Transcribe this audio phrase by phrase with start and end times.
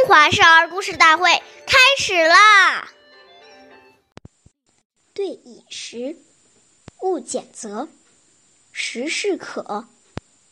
[0.00, 1.30] 中华少儿故事大会
[1.66, 2.90] 开始啦！
[5.12, 6.16] 对饮食，
[7.02, 7.86] 勿拣择；
[8.72, 9.86] 食适可，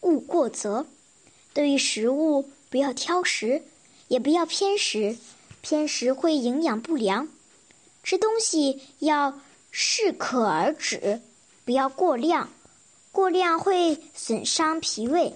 [0.00, 0.86] 勿过则。
[1.52, 3.62] 对于食物，不要挑食，
[4.08, 5.18] 也不要偏食，
[5.60, 7.28] 偏食会营养不良。
[8.02, 9.38] 吃东西要
[9.70, 11.20] 适可而止，
[11.66, 12.50] 不要过量，
[13.12, 15.34] 过量会损伤脾胃。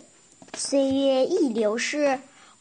[0.56, 2.18] 岁月易流逝。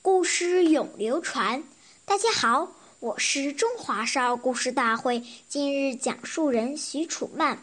[0.08, 1.62] 故事永流传。
[2.06, 2.72] 大家好，
[3.02, 7.58] 我是中华少儿故事大会今日讲述人许楚曼，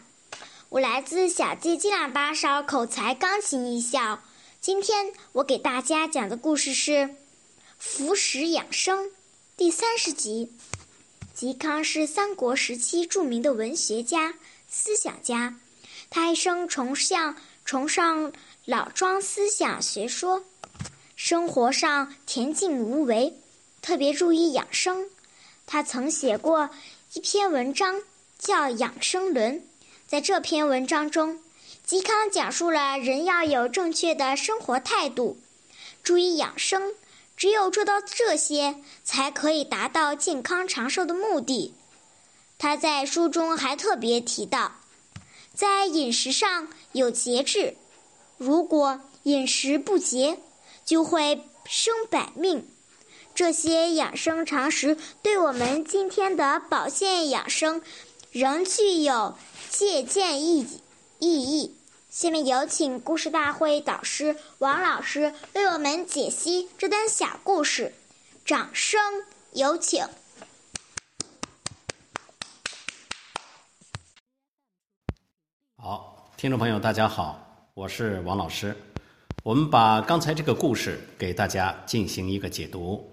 [0.69, 4.21] 我来自小鸡金喇叭少儿口才钢琴艺校。
[4.61, 6.91] 今天我给大家讲的故事是
[7.79, 9.05] 《服食养生》
[9.57, 10.53] 第三十集。
[11.35, 14.35] 嵇康是三国时期著名的文学家、
[14.69, 15.59] 思想家，
[16.11, 18.31] 他一生崇尚崇尚
[18.65, 20.45] 老庄思想学说。
[21.15, 23.33] 生活上恬静无为，
[23.81, 25.09] 特别注意养生。
[25.65, 26.69] 他曾写过
[27.13, 28.01] 一篇文章，
[28.37, 29.59] 叫《养生论》。
[30.05, 31.39] 在这篇文章中，
[31.87, 35.37] 嵇康讲述了人要有正确的生活态度，
[36.03, 36.93] 注意养生。
[37.37, 41.73] 只有做到这些，才可以达到健康长寿的目的。
[42.57, 44.73] 他在书中还特别提到，
[45.53, 47.75] 在饮食上有节制，
[48.37, 50.39] 如果饮食不节。
[50.85, 52.69] 就会生百命。
[53.33, 57.81] 这些养生常识对我们今天的保健养生
[58.31, 59.35] 仍具有
[59.69, 60.65] 借鉴意
[61.19, 61.75] 意义。
[62.09, 67.93] 下面有请故事大会导师王老师为我们解析这段小故事，
[68.45, 69.01] 掌声
[69.51, 70.07] 有请。
[75.75, 78.73] 好，听众朋友，大家好，我是王老师。
[79.45, 83.07] 我们把刚才这个故事给大家进行一个解读。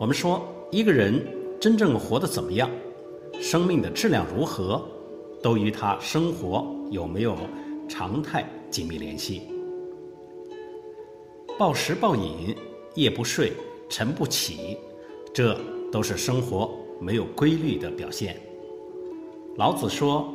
[0.00, 1.22] 我们说，一个人
[1.60, 2.70] 真正活得怎么样，
[3.38, 4.82] 生命的质量如何，
[5.42, 7.36] 都与他生活有没有
[7.86, 9.42] 常态紧密联系。
[11.58, 12.56] 暴食暴饮、
[12.94, 13.52] 夜不睡、
[13.90, 14.78] 晨不起，
[15.34, 15.54] 这
[15.92, 18.40] 都是生活没有规律的表现。
[19.56, 20.32] 老子说：“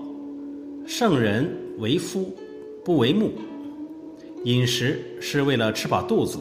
[0.85, 2.31] 圣人为夫，
[2.85, 3.31] 不为目。
[4.43, 6.37] 饮食是为了吃饱肚子，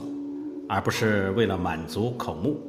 [0.69, 2.61] 而不是为了满足口目。”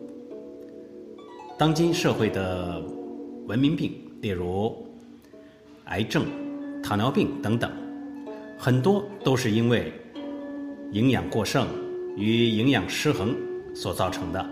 [1.59, 2.81] 当今社会的
[3.47, 3.91] 文明病，
[4.21, 4.73] 例如
[5.85, 6.23] 癌症、
[6.81, 7.69] 糖尿病等等，
[8.57, 9.91] 很多都是因为
[10.93, 11.67] 营养过剩
[12.15, 13.35] 与营养失衡
[13.75, 14.49] 所造成的。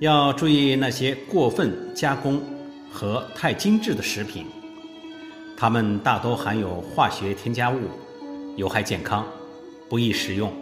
[0.00, 2.42] 要注意那些过分加工。
[2.92, 4.46] 和太精致的食品，
[5.56, 7.78] 它们大多含有化学添加物，
[8.56, 9.26] 有害健康，
[9.88, 10.52] 不宜食用。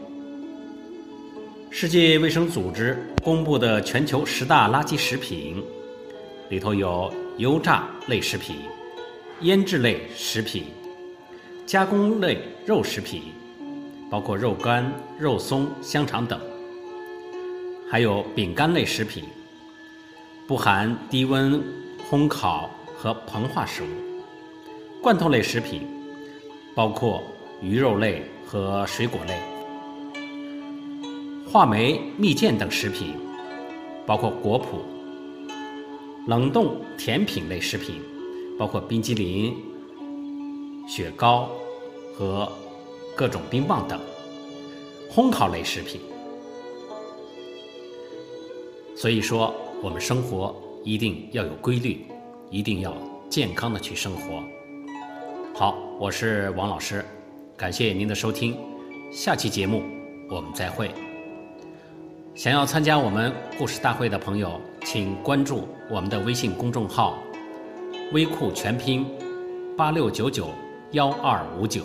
[1.70, 5.62] 世界卫生组织公布的全球十大垃圾食品
[6.48, 8.56] 里头有油炸类食品、
[9.40, 10.64] 腌制类食品、
[11.66, 13.22] 加工类肉食品，
[14.10, 16.40] 包括肉干、肉松、香肠等，
[17.90, 19.24] 还有饼干类食品，
[20.46, 21.62] 不含低温。
[22.10, 23.86] 烘烤和膨化食物，
[25.02, 25.86] 罐头类食品，
[26.74, 27.22] 包括
[27.60, 29.38] 鱼肉类和水果类，
[31.52, 33.14] 话梅、蜜饯等食品，
[34.06, 34.78] 包括果脯，
[36.26, 38.00] 冷冻甜品类食品，
[38.58, 39.54] 包括冰激凌、
[40.88, 41.50] 雪糕
[42.16, 42.50] 和
[43.14, 44.00] 各种冰棒等，
[45.12, 46.00] 烘烤类食品。
[48.96, 50.56] 所以说，我们生活。
[50.84, 52.04] 一定要有规律，
[52.50, 52.96] 一定要
[53.28, 54.42] 健康的去生活。
[55.54, 57.04] 好，我是王老师，
[57.56, 58.56] 感谢您的收听，
[59.12, 59.82] 下期节目
[60.30, 60.90] 我们再会。
[62.34, 67.18] 想要参加我们故事大会的朋友，请关注我们的微信公众号
[68.14, 69.04] “微库全拼
[69.76, 70.50] 八六九九
[70.92, 71.84] 幺二五九”。